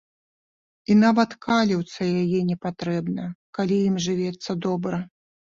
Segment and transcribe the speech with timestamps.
[0.93, 4.97] І нават каліўца яе не патрэбна, калі ім жывецца добра.